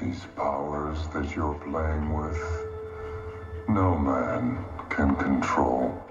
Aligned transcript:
These 0.00 0.26
powers 0.34 1.08
that 1.08 1.36
you're 1.36 1.52
playing 1.54 2.14
with, 2.14 2.40
no 3.68 3.98
man 3.98 4.64
can 4.88 5.14
control. 5.16 6.09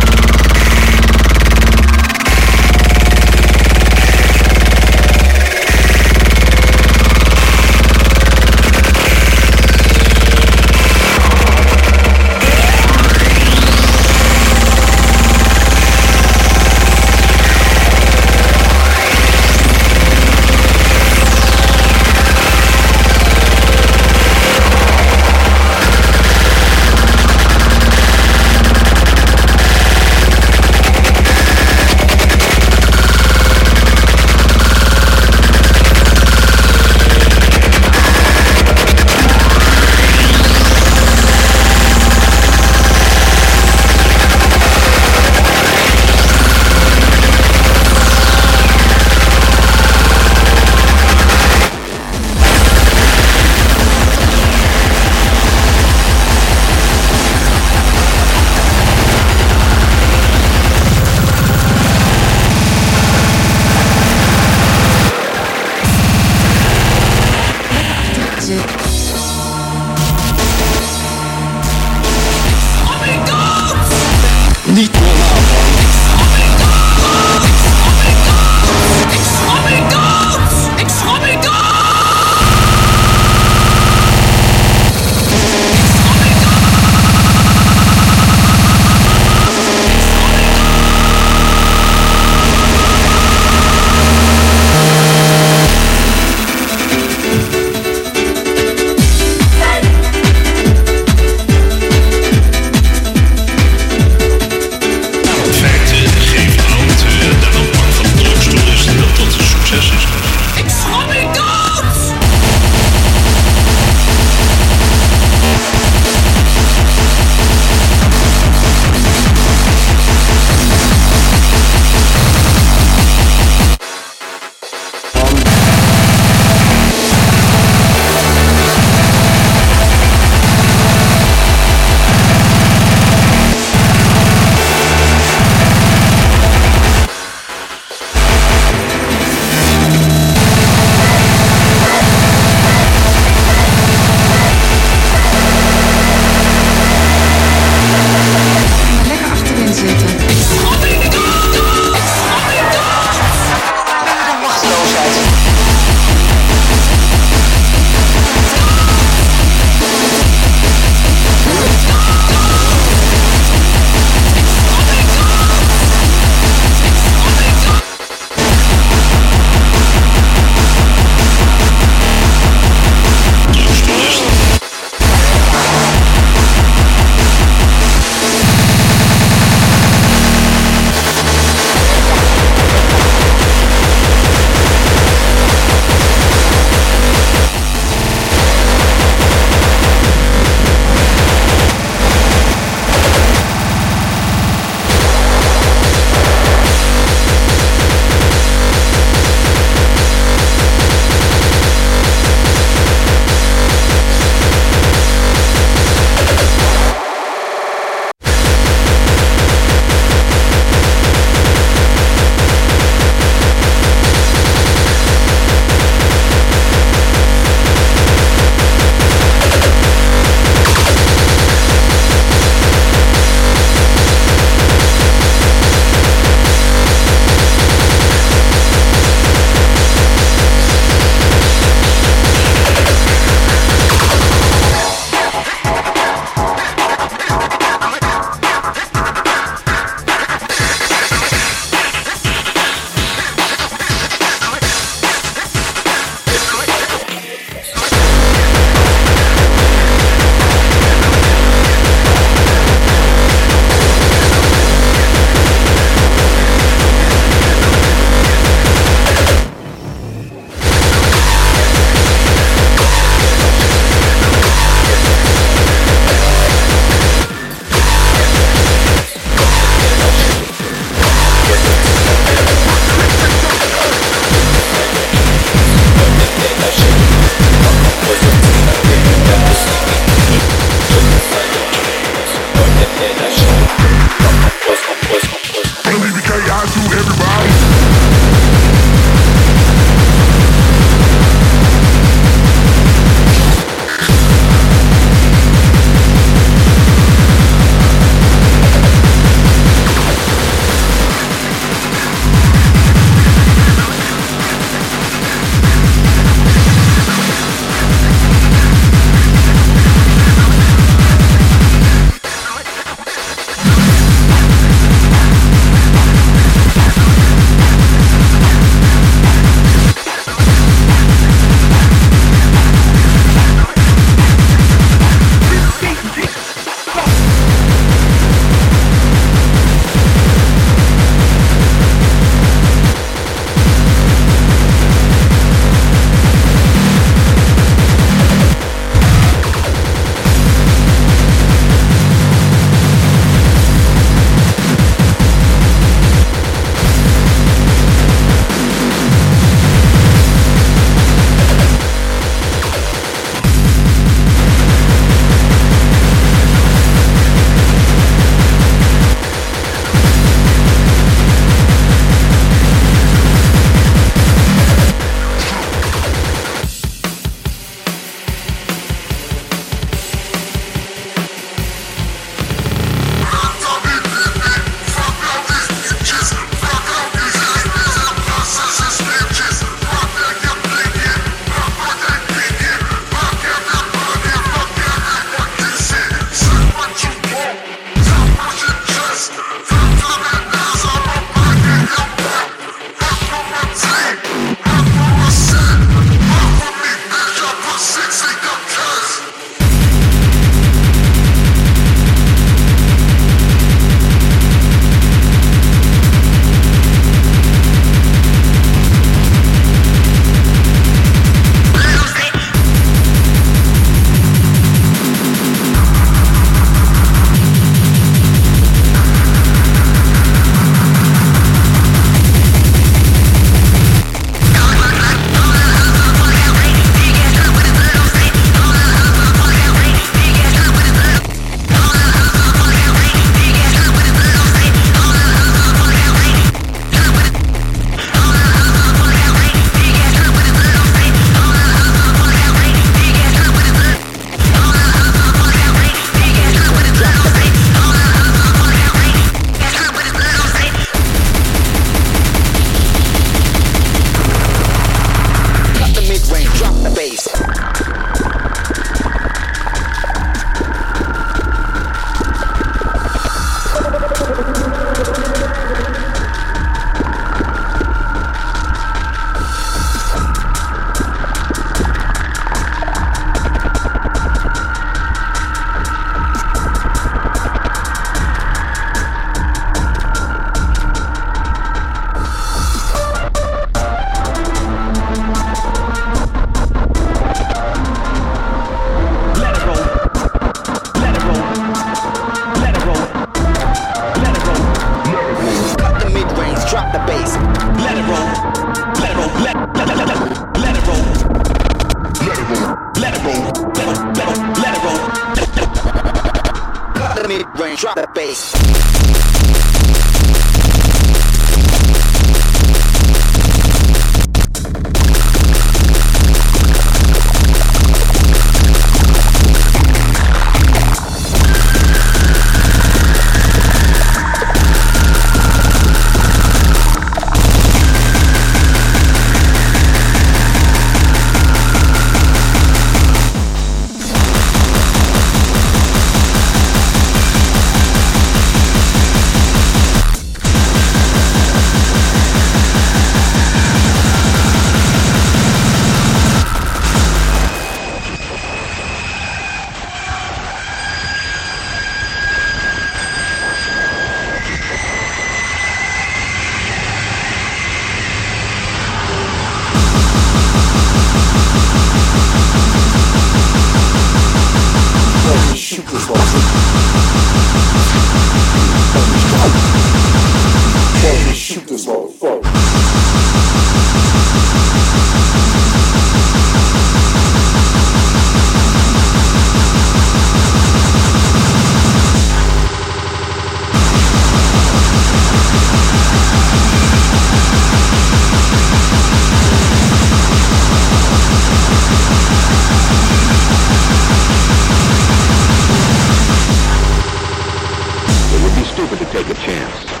Stupid 598.90 599.06
to 599.06 599.12
take 599.12 599.28
a 599.28 599.34
chance. 599.34 600.00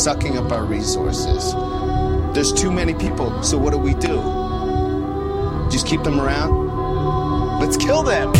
Sucking 0.00 0.38
up 0.38 0.50
our 0.50 0.64
resources. 0.64 1.52
There's 2.32 2.54
too 2.54 2.72
many 2.72 2.94
people, 2.94 3.42
so 3.42 3.58
what 3.58 3.72
do 3.72 3.76
we 3.76 3.92
do? 3.92 4.16
Just 5.70 5.86
keep 5.86 6.02
them 6.04 6.18
around? 6.18 7.60
Let's 7.60 7.76
kill 7.76 8.02
them! 8.02 8.32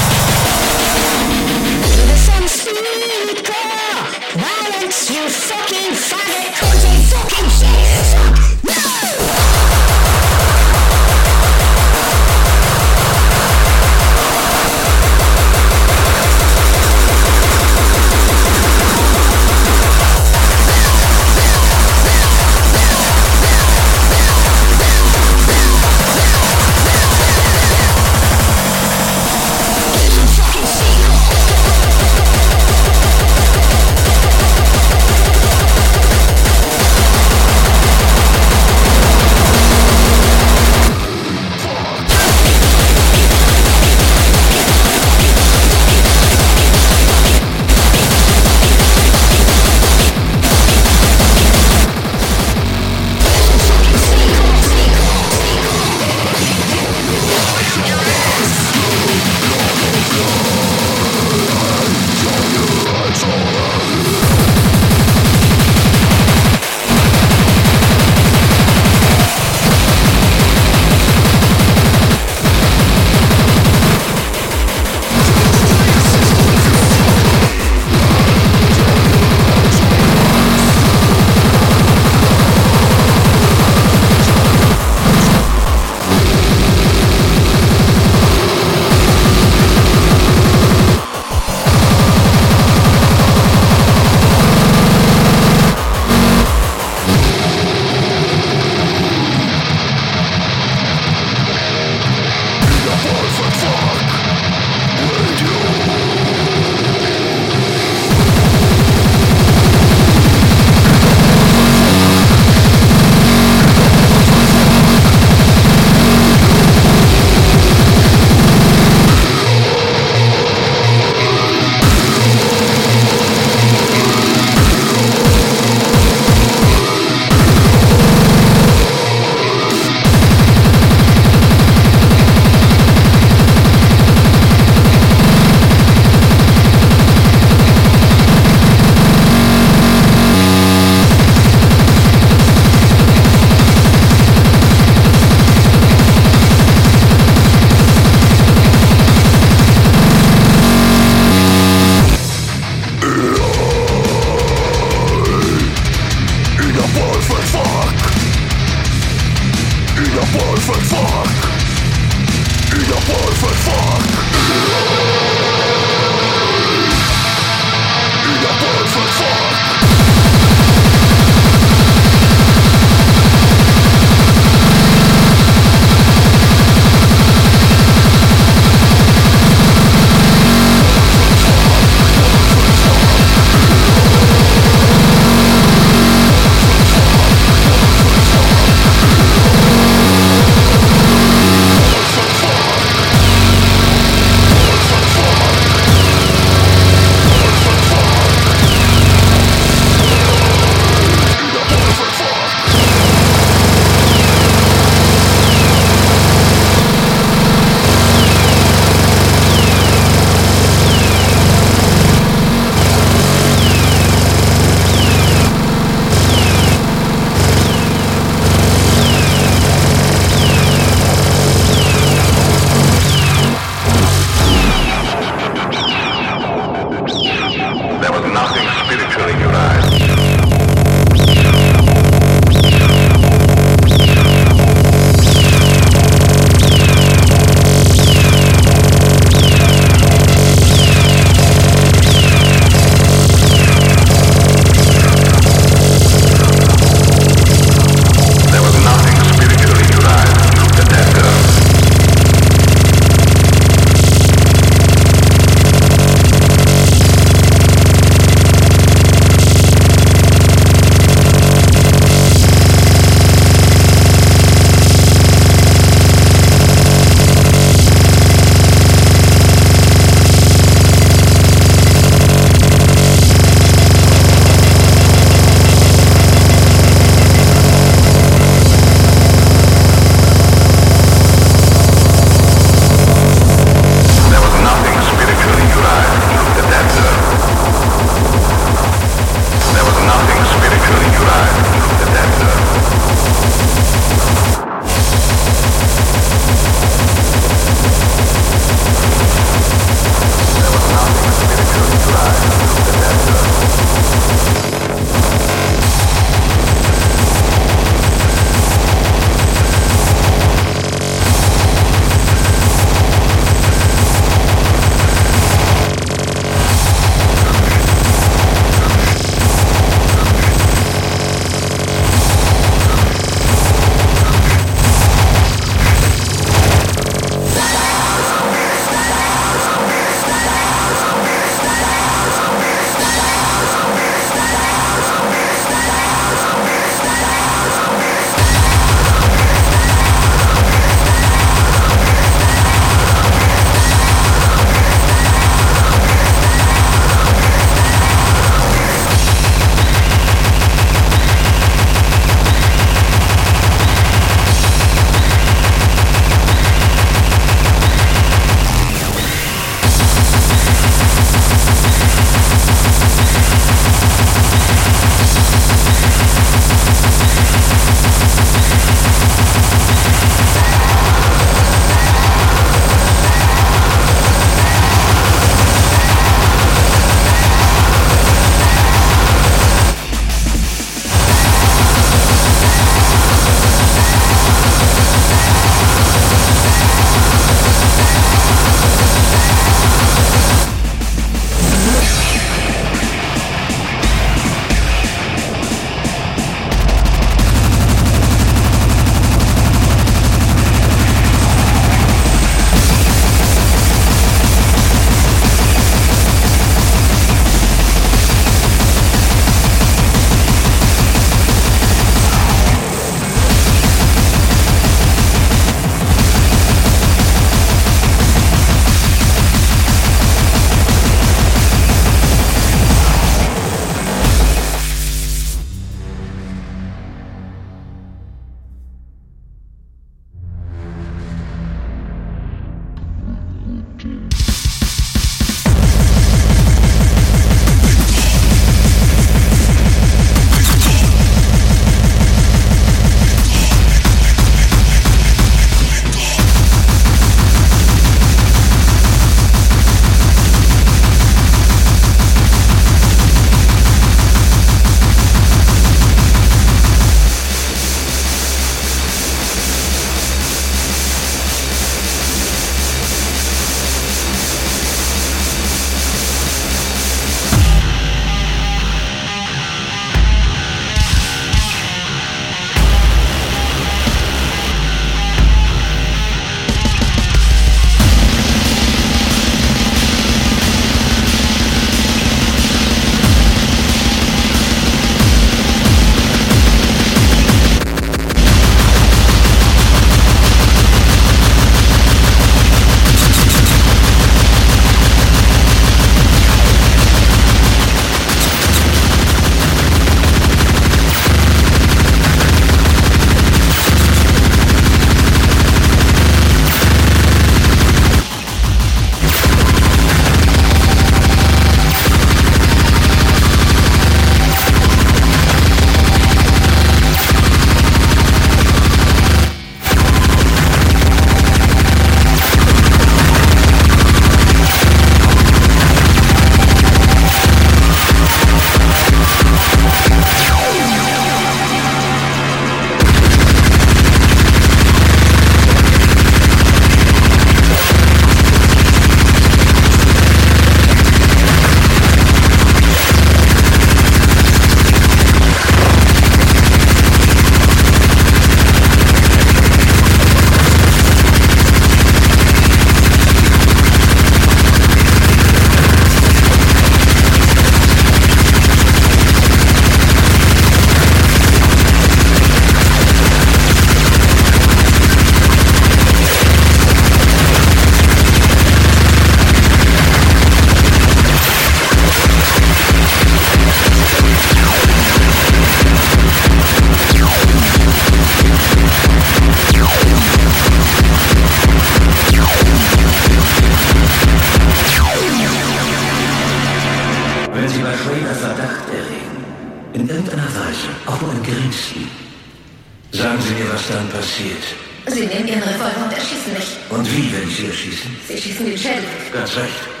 Passiert. 594.41 594.63
Sie 595.07 595.25
nehmen 595.25 595.47
Ihren 595.47 595.63
Revolver 595.63 596.05
und 596.05 596.13
erschießen 596.13 596.53
mich. 596.53 596.77
Und 596.89 597.17
wie, 597.17 597.31
wenn 597.33 597.49
Sie 597.49 597.67
erschießen? 597.67 598.15
Sie 598.27 598.37
schießen 598.37 598.65
den 598.65 598.77
Schädel. 598.77 599.03
Ganz 599.33 599.55
recht. 599.57 600.00